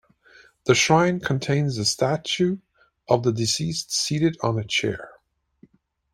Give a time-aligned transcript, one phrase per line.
[0.63, 2.57] The shrine contains a statue
[3.07, 5.11] of the deceased seated on a chair.